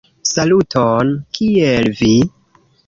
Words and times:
Saluton 0.29 1.13
kiel 1.39 1.95
vi? 2.03 2.13